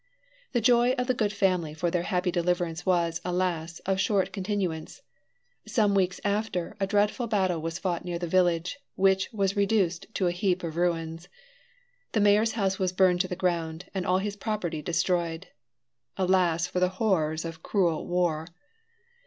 [0.53, 3.77] The joy of the good family for their happy deliverance was, alas!
[3.81, 5.03] of short continuance.
[5.67, 10.25] Some weeks after, a dreadful battle was fought near the village, which was reduced to
[10.25, 11.29] a heap of ruins.
[12.13, 15.49] The mayor's house was burned to the ground and all his property destroyed.
[16.17, 18.47] Alas for the horrors of cruel war!